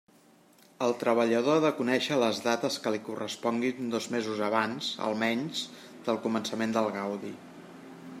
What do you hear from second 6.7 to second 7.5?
del gaudi.